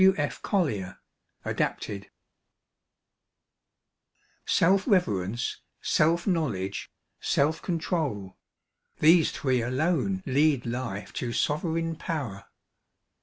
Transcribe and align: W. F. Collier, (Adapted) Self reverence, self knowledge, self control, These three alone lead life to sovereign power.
W. 0.01 0.15
F. 0.17 0.41
Collier, 0.41 0.97
(Adapted) 1.45 2.09
Self 4.47 4.87
reverence, 4.87 5.61
self 5.79 6.25
knowledge, 6.25 6.89
self 7.19 7.61
control, 7.61 8.35
These 8.97 9.31
three 9.31 9.61
alone 9.61 10.23
lead 10.25 10.65
life 10.65 11.13
to 11.21 11.31
sovereign 11.33 11.95
power. 11.97 12.45